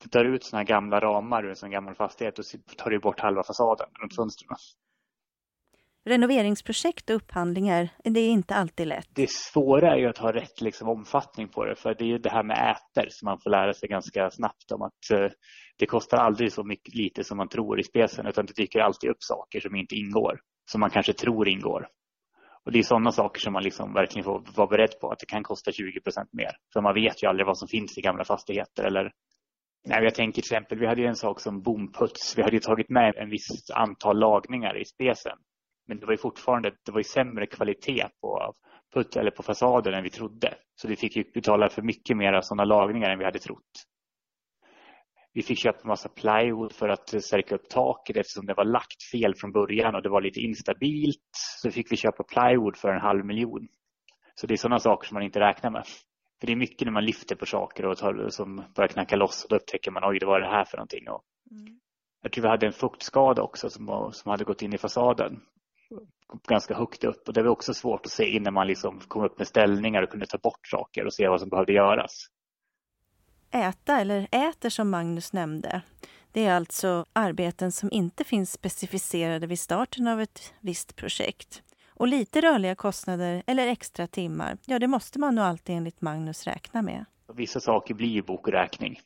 Du 0.04 0.10
tar 0.10 0.25
ut 0.25 0.44
sådana 0.44 0.62
här 0.62 0.68
gamla 0.68 1.00
ramar 1.00 1.44
ur 1.44 1.50
en 1.50 1.56
sån 1.56 1.72
gammal 1.72 1.96
fastighet 1.96 2.40
och 2.40 2.46
tar 2.78 2.90
du 2.90 3.00
bort 3.00 3.20
halva 3.20 3.44
fasaden 3.44 3.88
runt 4.02 4.16
fönstren. 4.16 4.58
Renoveringsprojekt 6.06 7.10
och 7.10 7.16
upphandlingar, 7.16 7.90
det 8.04 8.20
är 8.20 8.30
inte 8.30 8.56
alltid 8.56 8.88
lätt. 8.88 9.08
Det 9.16 9.30
svåra 9.30 9.94
är 9.94 9.98
ju 9.98 10.08
att 10.08 10.18
ha 10.18 10.34
rätt 10.34 10.62
liksom, 10.62 10.90
omfattning 10.90 11.48
på 11.48 11.66
det. 11.66 11.75
För 11.75 11.94
det 11.94 12.04
är 12.04 12.08
ju 12.08 12.18
det 12.18 12.30
här 12.30 12.44
med 12.44 12.58
äter 12.75 13.08
som 13.10 13.25
man 13.25 13.40
får 13.44 13.50
lära 13.50 13.74
sig 13.74 13.90
ganska 13.90 14.32
snabbt 14.32 14.72
om 14.72 14.82
att 14.82 15.12
eh, 15.12 15.32
det 15.78 15.86
kostar 15.86 16.18
aldrig 16.18 16.52
så 16.52 16.63
mycket 16.63 16.96
lite 16.96 17.24
som 17.24 17.38
man 17.38 17.50
tror 17.50 17.80
i 17.80 17.84
specen 17.84 18.28
utan 18.28 18.46
det 18.46 18.54
dyker 18.56 18.80
alltid 18.80 19.10
upp 19.10 19.24
saker 19.24 19.60
som 19.60 19.75
inte 19.75 19.96
ingår. 19.96 20.40
Som 20.72 20.80
man 20.80 20.90
kanske 20.90 21.13
tror 21.13 21.48
ingår. 21.48 21.88
Och 22.65 22.72
det 22.72 22.79
är 22.79 22.84
sådana 22.84 23.12
saker 23.12 23.41
som 23.41 23.53
man 23.53 23.63
liksom 23.63 23.93
verkligen 23.93 24.24
får 24.24 24.43
vara 24.55 24.67
beredd 24.67 25.00
på 25.01 25.10
att 25.10 25.20
det 25.20 25.25
kan 25.25 25.43
kosta 25.43 25.72
20 25.72 26.01
procent 26.01 26.29
mer. 26.34 26.51
För 26.74 26.82
man 26.82 26.93
vet 26.93 27.24
ju 27.24 27.27
aldrig 27.27 27.48
vad 27.48 27.58
som 27.58 27.67
finns 27.67 27.98
i 27.98 28.01
gamla 28.01 28.24
fastigheter 28.24 28.84
eller 28.84 29.12
Nej, 29.86 30.03
jag 30.03 30.15
tänker 30.15 30.41
till 30.41 30.53
exempel, 30.53 30.79
vi 30.79 30.88
hade 30.88 31.01
ju 31.01 31.08
en 31.08 31.15
sak 31.15 31.39
som 31.39 31.62
bomputs. 31.62 32.38
Vi 32.38 32.41
hade 32.41 32.55
ju 32.55 32.60
tagit 32.60 32.89
med 32.89 33.15
en 33.15 33.29
viss 33.29 33.72
antal 33.74 34.20
lagningar 34.20 34.82
i 34.82 34.86
spesen. 34.86 35.38
Men 35.88 36.00
det 36.00 36.05
var 36.05 36.13
ju 36.13 36.17
fortfarande 36.17 36.72
det 36.86 36.91
var 36.91 37.00
ju 37.00 37.03
sämre 37.03 37.46
kvalitet 37.46 38.08
på 38.22 38.53
putt 38.93 39.15
eller 39.15 39.32
på 39.32 39.43
fasaden 39.43 39.93
än 39.93 40.03
vi 40.03 40.10
trodde. 40.10 40.53
Så 40.75 40.88
vi 40.88 40.96
fick 40.96 41.15
ju 41.15 41.24
betala 41.34 41.70
för 41.70 41.82
mycket 41.82 42.17
mer 42.17 42.41
sådana 42.41 42.65
lagningar 42.65 43.10
än 43.10 43.20
vi 43.20 43.25
hade 43.25 43.39
trott. 43.39 43.72
Vi 45.34 45.42
fick 45.42 45.60
köpa 45.60 45.80
en 45.82 45.88
massa 45.88 46.10
plywood 46.10 46.72
för 46.72 46.90
att 46.90 47.24
stärka 47.24 47.56
upp 47.56 47.70
taket 47.70 48.18
eftersom 48.18 48.46
det 48.46 48.54
var 48.54 48.66
lagt 48.66 49.04
fel 49.12 49.36
från 49.36 49.52
början 49.52 49.96
och 49.96 50.02
det 50.02 50.10
var 50.10 50.22
lite 50.22 50.40
instabilt. 50.40 51.30
Så 51.62 51.72
fick 51.72 51.92
vi 51.92 51.96
köpa 51.96 52.24
plywood 52.24 52.78
för 52.78 52.90
en 52.90 53.02
halv 53.02 53.25
miljon. 53.25 53.68
Så 54.36 54.48
det 54.48 54.54
är 54.54 54.58
sådana 54.58 54.80
saker 54.80 55.08
som 55.08 55.16
man 55.16 55.24
inte 55.24 55.40
räknar 55.40 55.70
med. 55.72 55.86
För 56.40 56.48
det 56.48 56.54
är 56.54 56.58
mycket 56.58 56.86
när 56.86 56.92
man 56.92 57.06
lyfter 57.06 57.36
på 57.36 57.46
saker 57.46 57.86
och 57.86 57.98
tar, 57.98 58.30
som 58.30 58.63
börjar 58.75 58.88
knacka 58.88 59.16
loss 59.16 59.44
och 59.44 59.50
då 59.50 59.56
upptäcker 59.56 59.92
man 59.92 60.04
oj, 60.06 60.20
det 60.20 60.25
var 60.25 60.40
det 60.40 60.48
här 60.48 60.66
för 60.66 60.78
någonting. 60.78 61.10
Och, 61.10 61.24
mm. 61.52 61.80
Jag 62.22 62.32
tror 62.32 62.42
vi 62.42 62.50
hade 62.50 62.66
en 62.66 62.74
fuktskada 62.74 63.42
också 63.42 63.70
som, 63.70 64.10
som 64.13 64.32
hade 64.32 64.44
gått 64.44 64.62
in 64.62 64.74
i 64.74 64.78
fasaden 64.78 65.42
ganska 66.48 66.75
högt 66.75 67.04
upp 67.04 67.28
och 67.28 67.34
det 67.34 67.44
var 67.44 67.50
också 67.50 67.74
svårt 67.74 68.06
att 68.06 68.12
se 68.12 68.30
innan 68.30 68.54
man 68.54 68.68
liksom 68.68 69.00
kom 69.00 69.24
upp 69.24 69.38
med 69.38 69.48
ställningar 69.48 70.02
och 70.02 70.10
kunde 70.10 70.25
ta 70.25 70.38
bort 70.38 70.68
saker 70.68 71.06
och 71.06 71.13
se 71.13 71.28
vad 71.28 71.40
som 71.40 71.50
behövde 71.50 71.74
göras. 71.74 72.28
Äta, 73.53 74.00
eller 74.00 74.27
äter 74.31 74.69
som 74.69 74.89
Magnus 74.89 75.33
nämnde, 75.33 75.81
det 76.31 76.45
är 76.45 76.55
alltså 76.55 77.05
arbeten 77.13 77.72
som 77.72 77.89
inte 77.91 78.24
finns 78.24 78.51
specificerade 78.51 79.48
vid 79.48 79.60
starten 79.60 80.07
av 80.07 80.22
ett 80.22 80.53
visst 80.60 80.95
projekt. 80.95 81.63
Och 81.88 82.07
lite 82.07 82.41
rörliga 82.41 82.75
kostnader 82.75 83.43
eller 83.48 83.67
extra 83.67 84.07
timmar, 84.07 84.57
ja 84.65 84.79
det 84.79 84.88
måste 84.88 85.19
man 85.19 85.36
nog 85.36 85.45
alltid 85.45 85.75
enligt 85.75 86.01
Magnus 86.01 86.48
räkna 86.48 86.81
med. 86.81 87.05
Vissa 87.33 87.60
saker 87.60 87.93
blir 87.93 88.07
ju 88.07 88.22
bok 88.22 88.48
och 88.48 88.53
räkning. 88.53 89.00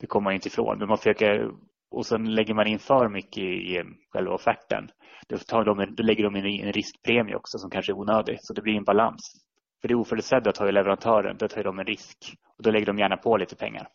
Det 0.00 0.06
kommer 0.06 0.24
man 0.24 0.34
inte 0.34 0.48
ifrån. 0.48 0.78
Men 0.78 0.88
man 0.88 0.98
försöker, 0.98 1.50
och 1.90 2.06
sen 2.06 2.34
lägger 2.34 2.54
man 2.54 2.66
in 2.66 2.78
för 2.78 3.08
mycket 3.08 3.44
i 3.44 3.82
själva 4.12 4.34
offerten. 4.34 4.88
Då, 5.28 5.38
tar 5.38 5.64
de, 5.64 5.94
då 5.94 6.02
lägger 6.02 6.24
de 6.24 6.36
in 6.36 6.66
en 6.66 6.72
riskpremie 6.72 7.34
också 7.34 7.58
som 7.58 7.70
kanske 7.70 7.92
är 7.92 7.98
onödig. 7.98 8.38
Så 8.40 8.52
det 8.52 8.62
blir 8.62 8.76
en 8.76 8.84
balans. 8.84 9.45
För 9.80 9.88
det 9.88 9.94
oförutsedda 9.94 10.52
tar 10.52 10.66
ju 10.66 10.72
leverantören, 10.72 11.36
då 11.36 11.48
tar 11.48 11.64
de 11.64 11.78
en 11.78 11.86
risk. 11.86 12.36
Och 12.56 12.62
då 12.62 12.70
lägger 12.70 12.86
de 12.86 12.98
gärna 12.98 13.16
på 13.16 13.36
lite 13.36 13.56
pengar. 13.56 13.88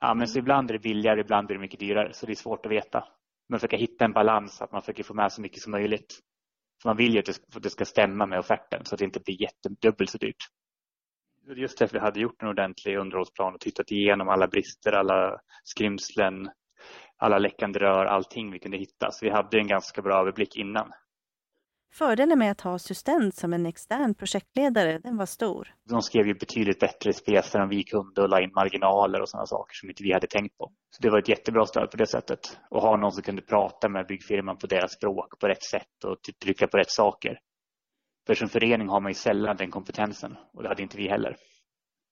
Ja, 0.00 0.14
men 0.14 0.28
så 0.28 0.38
ibland 0.38 0.70
är 0.70 0.74
det 0.74 0.82
billigare, 0.82 1.20
ibland 1.20 1.50
är 1.50 1.54
det 1.54 1.60
mycket 1.60 1.80
dyrare. 1.80 2.12
Så 2.12 2.26
det 2.26 2.32
är 2.32 2.36
svårt 2.36 2.66
att 2.66 2.72
veta. 2.72 3.04
Man 3.48 3.60
försöker 3.60 3.76
hitta 3.76 4.04
en 4.04 4.12
balans, 4.12 4.62
att 4.62 4.72
man 4.72 4.82
försöker 4.82 5.02
få 5.02 5.14
med 5.14 5.32
så 5.32 5.40
mycket 5.40 5.62
som 5.62 5.70
möjligt. 5.70 6.20
För 6.82 6.88
man 6.88 6.96
vill 6.96 7.12
ju 7.14 7.18
att 7.18 7.62
det 7.62 7.70
ska 7.70 7.84
stämma 7.84 8.26
med 8.26 8.38
offerten 8.38 8.84
så 8.84 8.94
att 8.94 8.98
det 8.98 9.04
inte 9.04 9.20
blir 9.20 9.42
jättedubbelt 9.42 10.10
så 10.10 10.18
dyrt. 10.18 10.44
Just 11.56 11.78
därför 11.78 11.98
vi 11.98 12.04
hade 12.04 12.20
gjort 12.20 12.42
en 12.42 12.48
ordentlig 12.48 12.96
underhållsplan 12.96 13.54
och 13.54 13.60
tittat 13.60 13.90
igenom 13.90 14.28
alla 14.28 14.46
brister, 14.48 14.92
alla 14.92 15.40
skrymslen, 15.64 16.50
alla 17.16 17.38
läckande 17.38 17.78
rör, 17.78 18.04
allting 18.04 18.50
vi 18.50 18.58
kunde 18.58 18.76
hitta. 18.76 19.10
Så 19.10 19.24
vi 19.24 19.30
hade 19.30 19.58
en 19.58 19.66
ganska 19.66 20.02
bra 20.02 20.20
överblick 20.20 20.56
innan. 20.56 20.92
Fördelen 21.98 22.38
med 22.38 22.50
att 22.50 22.60
ha 22.60 22.78
Systent 22.78 23.34
som 23.34 23.52
en 23.52 23.66
extern 23.66 24.14
projektledare, 24.14 24.98
den 24.98 25.16
var 25.16 25.26
stor. 25.26 25.74
De 25.88 26.02
skrev 26.02 26.26
ju 26.26 26.34
betydligt 26.34 26.80
bättre 26.80 27.12
specer 27.12 27.58
än 27.58 27.68
vi 27.68 27.84
kunde 27.84 28.22
och 28.22 28.28
la 28.28 28.40
in 28.40 28.52
marginaler 28.54 29.20
och 29.20 29.28
sådana 29.28 29.46
saker 29.46 29.74
som 29.74 29.88
inte 29.88 30.02
vi 30.02 30.12
hade 30.12 30.26
tänkt 30.26 30.58
på. 30.58 30.72
Så 30.90 31.02
det 31.02 31.10
var 31.10 31.18
ett 31.18 31.28
jättebra 31.28 31.66
stöd 31.66 31.90
på 31.90 31.96
det 31.96 32.06
sättet. 32.06 32.58
Och 32.70 32.82
ha 32.82 32.96
någon 32.96 33.12
som 33.12 33.22
kunde 33.22 33.42
prata 33.42 33.88
med 33.88 34.06
byggfirman 34.06 34.58
på 34.58 34.66
deras 34.66 34.92
språk 34.92 35.38
på 35.40 35.48
rätt 35.48 35.62
sätt 35.62 36.04
och 36.04 36.16
trycka 36.42 36.66
på 36.66 36.76
rätt 36.76 36.90
saker. 36.90 37.38
För 38.26 38.34
som 38.34 38.48
förening 38.48 38.88
har 38.88 39.00
man 39.00 39.10
ju 39.10 39.14
sällan 39.14 39.56
den 39.56 39.70
kompetensen 39.70 40.36
och 40.52 40.62
det 40.62 40.68
hade 40.68 40.82
inte 40.82 40.96
vi 40.96 41.08
heller. 41.08 41.36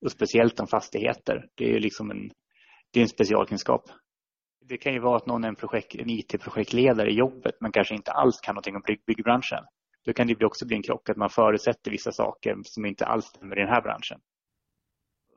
Och 0.04 0.12
speciellt 0.12 0.60
om 0.60 0.66
fastigheter. 0.66 1.46
Det 1.54 1.64
är 1.64 1.68
ju 1.68 1.78
liksom 1.78 2.10
en, 2.10 2.30
det 2.92 3.00
är 3.00 3.02
en 3.02 3.08
specialkunskap. 3.08 3.82
Det 4.68 4.76
kan 4.76 4.92
ju 4.92 4.98
vara 4.98 5.16
att 5.16 5.26
någon 5.26 5.44
är 5.44 5.48
en, 5.48 5.56
projekt, 5.56 5.94
en 5.94 6.10
IT-projektledare 6.10 7.10
i 7.10 7.14
jobbet 7.14 7.54
men 7.60 7.72
kanske 7.72 7.94
inte 7.94 8.12
alls 8.12 8.40
kan 8.40 8.54
någonting 8.54 8.76
om 8.76 8.82
bygg, 8.86 9.04
byggbranschen. 9.06 9.64
Då 10.04 10.12
kan 10.12 10.26
det 10.26 10.44
också 10.44 10.66
bli 10.66 10.76
en 10.76 10.82
krock 10.82 11.08
att 11.08 11.16
man 11.16 11.30
förutsätter 11.30 11.90
vissa 11.90 12.12
saker 12.12 12.56
som 12.64 12.86
inte 12.86 13.06
alls 13.06 13.24
stämmer 13.24 13.58
i 13.58 13.60
den 13.60 13.68
här 13.68 13.82
branschen. 13.82 14.20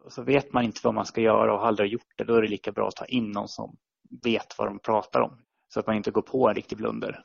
Och 0.03 0.13
så 0.13 0.23
vet 0.23 0.53
man 0.53 0.63
inte 0.63 0.79
vad 0.83 0.93
man 0.93 1.05
ska 1.05 1.21
göra 1.21 1.53
och 1.53 1.59
har 1.59 1.67
aldrig 1.67 1.91
gjort 1.91 2.13
det, 2.17 2.23
då 2.23 2.35
är 2.35 2.41
det 2.41 2.47
lika 2.47 2.71
bra 2.71 2.87
att 2.87 2.95
ta 2.95 3.05
in 3.05 3.31
någon 3.31 3.47
som 3.47 3.77
vet 4.23 4.57
vad 4.57 4.67
de 4.67 4.79
pratar 4.79 5.21
om. 5.21 5.41
Så 5.67 5.79
att 5.79 5.87
man 5.87 5.95
inte 5.95 6.11
går 6.11 6.21
på 6.21 6.49
en 6.49 6.55
riktig 6.55 6.77
blunder. 6.77 7.23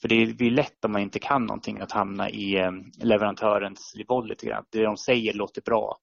För 0.00 0.08
det 0.08 0.36
blir 0.36 0.50
lätt 0.50 0.84
om 0.84 0.92
man 0.92 1.02
inte 1.02 1.18
kan 1.18 1.46
någonting 1.46 1.80
att 1.80 1.92
hamna 1.92 2.30
i 2.30 2.56
eh, 2.56 2.72
leverantörens 3.02 3.94
boll 4.08 4.28
lite 4.28 4.46
grann. 4.46 4.64
Det 4.70 4.82
de 4.82 4.96
säger 4.96 5.32
låter 5.34 5.62
bra, 5.62 5.98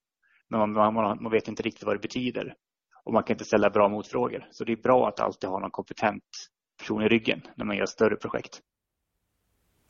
men 0.49 0.73
man, 0.73 0.93
man, 0.93 1.23
man 1.23 1.31
vet 1.31 1.47
inte 1.47 1.63
riktigt 1.63 1.83
vad 1.83 1.95
det 1.95 1.99
betyder 1.99 2.55
och 3.03 3.13
man 3.13 3.23
kan 3.23 3.33
inte 3.33 3.45
ställa 3.45 3.69
bra 3.69 3.89
motfrågor. 3.89 4.47
Så 4.51 4.63
det 4.63 4.71
är 4.71 4.77
bra 4.77 5.07
att 5.07 5.19
alltid 5.19 5.49
ha 5.49 5.59
någon 5.59 5.71
kompetent 5.71 6.23
person 6.79 7.01
i 7.01 7.07
ryggen 7.07 7.41
när 7.55 7.65
man 7.65 7.77
gör 7.77 7.85
större 7.85 8.15
projekt. 8.15 8.61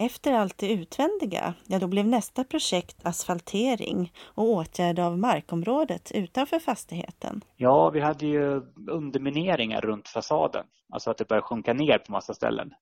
Efter 0.02 0.34
allt 0.34 0.58
det 0.58 0.72
utvändiga, 0.72 1.54
ja 1.68 1.80
då 1.80 1.88
blev 1.88 2.08
nästa 2.08 2.44
projekt 2.44 3.06
asfaltering 3.06 4.14
och 4.24 4.44
åtgärd 4.44 5.00
av 5.00 5.18
markområdet 5.18 6.12
utanför 6.12 6.60
fastigheten. 6.60 7.42
Ja, 7.56 7.90
vi 7.90 8.00
hade 8.00 8.26
ju 8.26 8.62
undermineringar 8.90 9.82
runt 9.82 10.08
fasaden, 10.08 10.66
alltså 10.94 11.12
att 11.12 11.18
det 11.18 11.28
började 11.28 11.48
sjunka 11.48 11.74
ner 11.74 11.98
på 11.98 12.12
massa 12.12 12.34
ställen. 12.34 12.74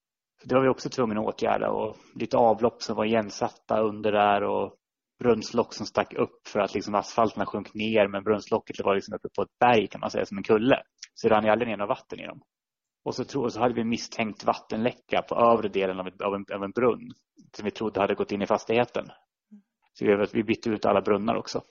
Så 0.42 0.48
det 0.48 0.54
var 0.54 0.62
vi 0.62 0.68
också 0.68 0.88
tvungna 0.88 1.20
att 1.20 1.26
åtgärda 1.26 1.70
och 1.70 1.96
lite 2.14 2.36
avlopp 2.36 2.82
som 2.82 2.96
var 2.96 3.04
igensatta 3.04 3.80
under 3.80 4.12
där 4.12 4.42
och 4.42 4.74
brunnslock 5.18 5.74
som 5.74 5.86
stack 5.86 6.14
upp 6.14 6.48
för 6.48 6.60
att 6.60 6.74
liksom 6.74 6.94
asfalten 6.94 7.46
sjönk 7.46 7.74
ner 7.74 8.08
men 8.08 8.24
brunnslocket 8.24 8.84
var 8.84 8.94
liksom 8.94 9.14
uppe 9.14 9.28
på 9.28 9.42
ett 9.42 9.58
berg 9.60 9.88
kan 9.88 10.00
man 10.00 10.10
säga 10.10 10.26
som 10.26 10.36
en 10.36 10.42
kulle. 10.42 10.82
Så 11.14 11.28
det 11.28 11.34
rann 11.34 11.44
ju 11.44 11.50
aldrig 11.50 11.68
ner 11.68 11.76
något 11.76 11.88
vatten 11.88 12.20
i 12.20 12.26
dem. 12.26 12.40
Och 13.04 13.14
så, 13.14 13.24
tro, 13.24 13.50
så 13.50 13.60
hade 13.60 13.74
vi 13.74 13.84
misstänkt 13.84 14.44
vattenläcka 14.44 15.22
på 15.22 15.34
övre 15.34 15.68
delen 15.68 16.00
av, 16.00 16.08
ett, 16.08 16.20
av, 16.20 16.34
en, 16.34 16.44
av 16.54 16.64
en 16.64 16.70
brunn 16.70 17.12
som 17.56 17.64
vi 17.64 17.70
trodde 17.70 18.00
hade 18.00 18.14
gått 18.14 18.32
in 18.32 18.42
i 18.42 18.46
fastigheten. 18.46 19.06
Så 19.92 20.04
vi, 20.04 20.26
vi 20.32 20.42
bytte 20.42 20.70
ut 20.70 20.84
alla 20.84 21.00
brunnar 21.00 21.34
också. 21.34 21.62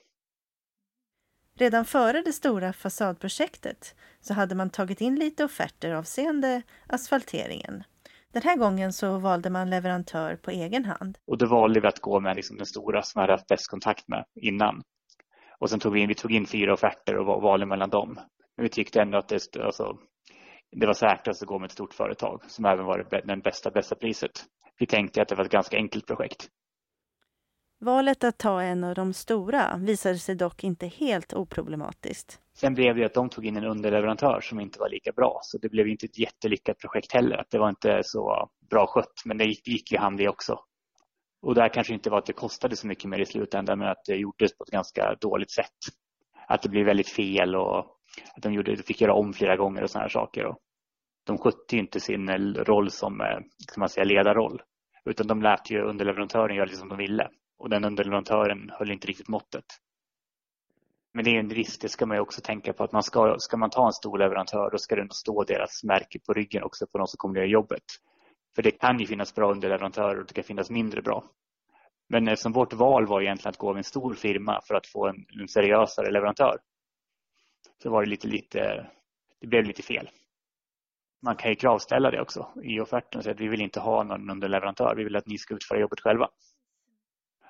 Redan 1.58 1.84
före 1.84 2.22
det 2.22 2.32
stora 2.32 2.72
fasadprojektet 2.72 3.94
så 4.20 4.34
hade 4.34 4.54
man 4.54 4.70
tagit 4.70 5.00
in 5.00 5.14
lite 5.14 5.44
offerter 5.44 5.94
avseende 5.94 6.62
asfalteringen. 6.86 7.84
Den 8.32 8.42
här 8.42 8.56
gången 8.56 8.92
så 8.92 9.18
valde 9.18 9.50
man 9.50 9.70
leverantör 9.70 10.36
på 10.36 10.50
egen 10.50 10.84
hand. 10.84 11.18
Och 11.26 11.38
då 11.38 11.46
valde 11.46 11.80
vi 11.80 11.86
att 11.86 12.00
gå 12.00 12.20
med 12.20 12.36
liksom 12.36 12.56
den 12.56 12.66
stora 12.66 13.02
som 13.02 13.20
jag 13.20 13.22
hade 13.22 13.32
haft 13.32 13.46
bäst 13.46 13.70
kontakt 13.70 14.08
med 14.08 14.24
innan. 14.34 14.82
Och 15.58 15.70
sen 15.70 15.80
tog 15.80 15.92
vi 15.92 16.00
in, 16.00 16.08
vi 16.08 16.14
tog 16.14 16.32
in 16.32 16.46
fyra 16.46 16.72
offerter 16.72 17.16
och 17.16 17.42
valde 17.42 17.66
mellan 17.66 17.90
dem. 17.90 18.14
Men 18.56 18.62
vi 18.62 18.68
tyckte 18.68 19.00
ändå 19.00 19.18
att 19.18 19.28
det, 19.28 19.56
alltså, 19.56 19.98
det 20.70 20.86
var 20.86 20.94
säkrast 20.94 21.42
att 21.42 21.48
gå 21.48 21.58
med 21.58 21.66
ett 21.66 21.72
stort 21.72 21.94
företag 21.94 22.42
som 22.46 22.64
även 22.64 22.84
var 22.84 22.98
det 22.98 23.36
bästa, 23.36 23.70
bästa 23.70 23.94
priset. 23.94 24.44
Vi 24.78 24.86
tänkte 24.86 25.22
att 25.22 25.28
det 25.28 25.34
var 25.34 25.44
ett 25.44 25.50
ganska 25.50 25.76
enkelt 25.76 26.06
projekt. 26.06 26.48
Valet 27.80 28.24
att 28.24 28.38
ta 28.38 28.62
en 28.62 28.84
av 28.84 28.94
de 28.94 29.12
stora 29.12 29.76
visade 29.76 30.18
sig 30.18 30.34
dock 30.34 30.64
inte 30.64 30.86
helt 30.86 31.34
oproblematiskt. 31.34 32.40
Sen 32.54 32.74
blev 32.74 32.96
det 32.96 33.04
att 33.04 33.14
de 33.14 33.28
tog 33.28 33.46
in 33.46 33.56
en 33.56 33.64
underleverantör 33.64 34.40
som 34.40 34.60
inte 34.60 34.80
var 34.80 34.88
lika 34.88 35.12
bra. 35.12 35.40
Så 35.42 35.58
det 35.58 35.68
blev 35.68 35.88
inte 35.88 36.06
ett 36.06 36.18
jättelyckat 36.18 36.78
projekt 36.78 37.12
heller. 37.12 37.44
Det 37.50 37.58
var 37.58 37.68
inte 37.68 38.00
så 38.04 38.50
bra 38.70 38.86
skött, 38.86 39.22
men 39.24 39.38
det 39.38 39.44
gick, 39.44 39.68
gick 39.68 39.92
i 39.92 39.96
hand 39.96 40.18
det 40.18 40.28
också. 40.28 40.58
Och 41.42 41.54
där 41.54 41.68
kanske 41.68 41.94
inte 41.94 42.10
var 42.10 42.18
att 42.18 42.26
det 42.26 42.32
kostade 42.32 42.76
så 42.76 42.86
mycket 42.86 43.10
mer 43.10 43.20
i 43.20 43.26
slutändan, 43.26 43.78
men 43.78 43.88
att 43.88 44.04
det 44.06 44.16
gjordes 44.16 44.56
på 44.56 44.64
ett 44.64 44.70
ganska 44.70 45.14
dåligt 45.20 45.50
sätt. 45.50 45.78
Att 46.48 46.62
det 46.62 46.68
blev 46.68 46.86
väldigt 46.86 47.08
fel 47.08 47.56
och 47.56 47.78
att 48.36 48.42
de, 48.42 48.52
gjorde, 48.52 48.76
de 48.76 48.82
fick 48.82 49.00
göra 49.00 49.14
om 49.14 49.32
flera 49.32 49.56
gånger 49.56 49.82
och 49.82 49.90
sådana 49.90 50.04
här 50.04 50.08
saker. 50.08 50.46
Och 50.46 50.58
de 51.26 51.38
skötte 51.38 51.76
ju 51.76 51.80
inte 51.80 52.00
sin 52.00 52.54
roll 52.54 52.90
som 52.90 53.20
eh, 53.20 53.26
kan 53.72 53.78
man 53.78 53.88
säga, 53.88 54.04
ledarroll, 54.04 54.62
utan 55.04 55.26
de 55.26 55.42
lät 55.42 55.70
ju 55.70 55.82
underleverantören 55.82 56.56
göra 56.56 56.66
det 56.66 56.76
som 56.76 56.88
de 56.88 56.98
ville. 56.98 57.28
Och 57.58 57.70
den 57.70 57.84
underleverantören 57.84 58.70
höll 58.78 58.90
inte 58.90 59.06
riktigt 59.06 59.28
måttet. 59.28 59.64
Men 61.14 61.24
det 61.24 61.30
är 61.30 61.40
en 61.40 61.50
risk, 61.50 61.80
det 61.80 61.88
ska 61.88 62.06
man 62.06 62.16
ju 62.16 62.20
också 62.20 62.40
tänka 62.40 62.72
på 62.72 62.84
att 62.84 62.92
man 62.92 63.02
ska, 63.02 63.36
ska 63.38 63.56
man 63.56 63.70
ta 63.70 63.86
en 63.86 63.92
stor 63.92 64.18
leverantör 64.18 64.70
då 64.70 64.78
ska 64.78 64.96
det 64.96 65.14
stå 65.14 65.44
deras 65.44 65.84
märke 65.84 66.18
på 66.18 66.32
ryggen 66.32 66.62
också 66.62 66.86
på 66.86 66.98
de 66.98 67.06
som 67.06 67.16
kommer 67.16 67.34
att 67.34 67.38
göra 67.38 67.50
jobbet. 67.50 67.84
För 68.54 68.62
det 68.62 68.70
kan 68.70 69.00
ju 69.00 69.06
finnas 69.06 69.34
bra 69.34 69.50
underleverantörer 69.50 70.20
och 70.20 70.26
det 70.26 70.34
kan 70.34 70.44
finnas 70.44 70.70
mindre 70.70 71.02
bra. 71.02 71.24
Men 72.08 72.28
eh, 72.28 72.32
eftersom 72.32 72.52
vårt 72.52 72.72
val 72.72 73.06
var 73.06 73.20
egentligen 73.20 73.50
att 73.50 73.58
gå 73.58 73.72
med 73.72 73.78
en 73.78 73.84
stor 73.84 74.14
firma 74.14 74.60
för 74.68 74.74
att 74.74 74.86
få 74.86 75.06
en, 75.06 75.26
en 75.40 75.48
seriösare 75.48 76.10
leverantör 76.10 76.58
så 77.82 77.90
var 77.90 78.02
det 78.02 78.08
lite, 78.08 78.28
lite, 78.28 78.90
det 79.40 79.46
blev 79.46 79.64
lite 79.64 79.82
fel. 79.82 80.10
Man 81.22 81.36
kan 81.36 81.50
ju 81.50 81.56
kravställa 81.56 82.10
det 82.10 82.20
också 82.20 82.52
i 82.62 82.80
offerten 82.80 83.18
och 83.18 83.24
säga 83.24 83.34
att 83.34 83.40
vi 83.40 83.48
vill 83.48 83.60
inte 83.60 83.80
ha 83.80 84.02
någon 84.02 84.30
underleverantör, 84.30 84.94
vi 84.96 85.04
vill 85.04 85.16
att 85.16 85.26
ni 85.26 85.38
ska 85.38 85.54
utföra 85.54 85.80
jobbet 85.80 86.00
själva. 86.00 86.28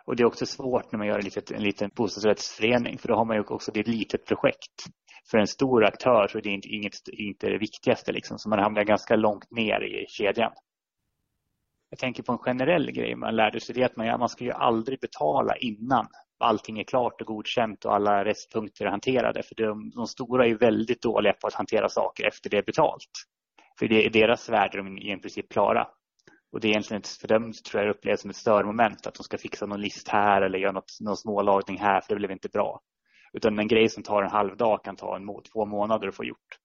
Och 0.08 0.16
det 0.16 0.22
är 0.22 0.26
också 0.26 0.46
svårt 0.46 0.92
när 0.92 0.98
man 0.98 1.06
gör 1.06 1.18
en 1.18 1.24
liten, 1.24 1.56
en 1.56 1.62
liten 1.62 1.90
bostadsrättsförening 1.94 2.98
för 2.98 3.08
då 3.08 3.14
har 3.14 3.24
man 3.24 3.36
ju 3.36 3.42
också, 3.42 3.72
det 3.72 3.80
är 3.80 3.82
ett 3.82 3.88
litet 3.88 4.26
projekt. 4.26 4.84
För 5.30 5.38
en 5.38 5.46
stor 5.46 5.84
aktör 5.84 6.26
så 6.26 6.38
är 6.38 6.42
det 6.42 6.50
inte, 6.50 6.68
inget, 6.68 6.94
inte 7.08 7.46
det 7.46 7.58
viktigaste 7.58 8.12
liksom, 8.12 8.38
så 8.38 8.48
man 8.48 8.58
hamnar 8.58 8.84
ganska 8.84 9.16
långt 9.16 9.50
ner 9.50 9.80
i 9.84 10.06
kedjan. 10.08 10.52
Jag 11.90 11.98
tänker 11.98 12.22
på 12.22 12.32
en 12.32 12.38
generell 12.38 12.90
grej 12.90 13.14
man 13.14 13.36
lärde 13.36 13.60
sig, 13.60 13.74
det 13.74 13.80
är 13.80 13.86
att 13.86 13.96
man, 13.96 14.18
man 14.18 14.28
ska 14.28 14.44
ju 14.44 14.52
aldrig 14.52 15.00
betala 15.00 15.56
innan 15.56 16.06
allting 16.38 16.78
är 16.78 16.84
klart 16.84 17.20
och 17.20 17.26
godkänt 17.26 17.84
och 17.84 17.94
alla 17.94 18.24
restpunkter 18.24 18.84
är 18.84 18.90
hanterade. 18.90 19.42
För 19.42 19.54
de, 19.54 19.90
de 19.90 20.06
stora 20.06 20.46
är 20.46 20.54
väldigt 20.54 21.02
dåliga 21.02 21.32
på 21.32 21.46
att 21.46 21.54
hantera 21.54 21.88
saker 21.88 22.26
efter 22.26 22.50
det 22.50 22.58
är 22.58 22.62
betalt. 22.62 23.12
För 23.78 23.88
det 23.88 24.06
är 24.06 24.10
deras 24.10 24.48
värde 24.48 24.76
de 24.76 24.98
är 24.98 25.16
i 25.16 25.20
princip 25.20 25.48
klara. 25.48 25.86
Och 26.52 26.61
det 26.61 26.69
är 26.69 26.71
egentligen 26.71 27.02
för 27.21 27.28
dem 27.28 27.52
tror 27.52 27.83
jag 27.83 27.90
upplevs 27.90 28.21
som 28.21 28.31
ett 28.31 28.37
störmoment 28.37 29.07
att 29.07 29.14
de 29.14 29.23
ska 29.23 29.38
fixa 29.38 29.67
någon 29.67 29.81
list 29.81 30.09
här 30.09 30.43
eller 30.43 30.59
göra 30.59 30.73
något, 30.73 30.99
någon 31.00 31.17
smålagning 31.17 31.78
här 31.78 32.00
för 32.00 32.14
det 32.14 32.19
blev 32.19 32.31
inte 32.31 32.49
bra. 32.49 32.81
Utan 33.33 33.59
en 33.59 33.69
grej 33.69 33.88
som 33.88 34.02
tar 34.02 34.23
en 34.23 34.31
halv 34.31 34.57
dag 34.57 34.85
kan 34.85 34.97
ta 34.97 35.17
en 35.17 35.26
två 35.52 35.67
månader 35.67 36.09
att 36.09 36.17
få 36.17 36.25
gjort. 36.25 36.59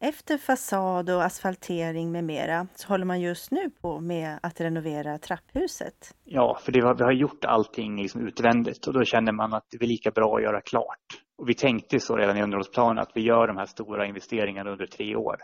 Efter 0.00 0.38
fasad 0.38 1.10
och 1.10 1.24
asfaltering 1.24 2.12
med 2.12 2.24
mera 2.24 2.66
så 2.74 2.88
håller 2.88 3.04
man 3.04 3.20
just 3.20 3.50
nu 3.50 3.70
på 3.70 4.00
med 4.00 4.38
att 4.42 4.60
renovera 4.60 5.18
trapphuset. 5.18 6.14
Ja, 6.24 6.58
för 6.62 6.72
det 6.72 6.82
var, 6.82 6.94
vi 6.94 7.04
har 7.04 7.12
gjort 7.12 7.44
allting 7.44 8.02
liksom 8.02 8.26
utvändigt 8.26 8.86
och 8.86 8.92
då 8.92 9.04
känner 9.04 9.32
man 9.32 9.54
att 9.54 9.64
det 9.70 9.84
är 9.84 9.88
lika 9.88 10.10
bra 10.10 10.36
att 10.36 10.42
göra 10.42 10.60
klart. 10.60 11.22
Och 11.38 11.48
vi 11.48 11.54
tänkte 11.54 12.00
så 12.00 12.16
redan 12.16 12.36
i 12.36 12.42
underhållsplanen 12.42 12.98
att 12.98 13.12
vi 13.14 13.20
gör 13.20 13.46
de 13.46 13.56
här 13.56 13.66
stora 13.66 14.06
investeringarna 14.06 14.70
under 14.70 14.86
tre 14.86 15.16
år. 15.16 15.36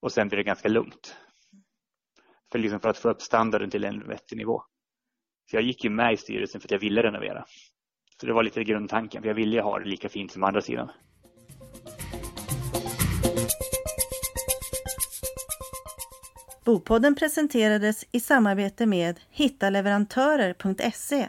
Och 0.00 0.12
sen 0.12 0.28
blir 0.28 0.36
det 0.36 0.44
ganska 0.44 0.68
lugnt. 0.68 1.16
För, 2.52 2.58
liksom 2.58 2.80
för 2.80 2.88
att 2.88 2.98
få 2.98 3.10
upp 3.10 3.22
standarden 3.22 3.70
till 3.70 3.84
en 3.84 4.08
vettig 4.08 4.38
nivå. 4.38 4.62
Så 5.50 5.56
jag 5.56 5.62
gick 5.62 5.84
ju 5.84 5.90
med 5.90 6.12
i 6.12 6.16
styrelsen 6.16 6.60
för 6.60 6.68
att 6.68 6.72
jag 6.72 6.78
ville 6.78 7.02
renovera. 7.02 7.44
Så 8.20 8.26
det 8.26 8.32
var 8.32 8.42
lite 8.42 8.64
grundtanken, 8.64 9.22
för 9.22 9.28
jag 9.28 9.34
ville 9.34 9.60
ha 9.60 9.78
det 9.78 9.84
lika 9.84 10.08
fint 10.08 10.32
som 10.32 10.44
andra 10.44 10.62
sidan. 10.62 10.90
Bopodden 16.64 17.14
presenterades 17.14 18.04
i 18.12 18.20
samarbete 18.20 18.86
med 18.86 19.20
hittaleverantörer.se. 19.30 21.28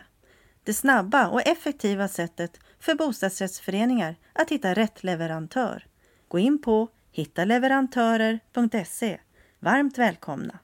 Det 0.63 0.73
snabba 0.73 1.27
och 1.27 1.47
effektiva 1.47 2.07
sättet 2.07 2.59
för 2.79 2.95
bostadsrättsföreningar 2.95 4.15
att 4.33 4.49
hitta 4.49 4.73
rätt 4.73 5.03
leverantör. 5.03 5.85
Gå 6.27 6.39
in 6.39 6.61
på 6.61 6.87
hittaleverantörer.se. 7.11 9.19
Varmt 9.59 9.97
välkomna! 9.97 10.59